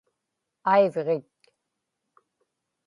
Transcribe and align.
aivġit 0.73 1.27